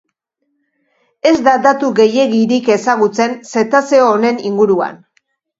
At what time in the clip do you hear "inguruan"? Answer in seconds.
4.53-5.03